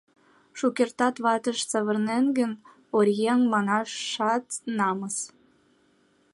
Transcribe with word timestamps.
Шукертак 0.57 1.15
ватыш 1.25 1.59
савырнен 1.71 2.25
гын, 2.37 2.51
оръеҥ 2.95 3.39
манашат 3.51 4.45
намыс. 4.77 5.17